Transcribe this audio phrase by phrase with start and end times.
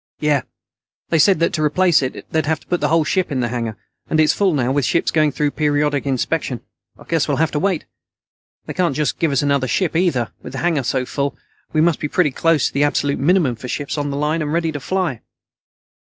[0.19, 0.41] "Yeah.
[1.09, 3.77] They said that to replace it they'd have to put the ship in the hangar,
[4.09, 6.61] and it's full now with ships going through periodic inspection.
[6.97, 7.85] I guess we'll have to wait.
[8.65, 10.31] They can't just give us another ship, either.
[10.41, 11.37] With the hangar full,
[11.71, 14.51] we must be pretty close to the absolute minimum for ships on the line and
[14.51, 15.21] ready to fly."